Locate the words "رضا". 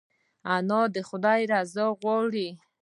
1.51-1.87